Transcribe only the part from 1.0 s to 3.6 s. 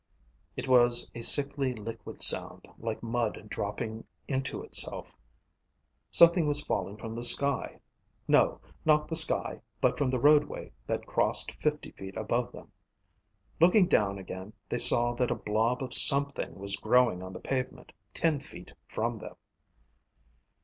a sickly liquid sound, like mud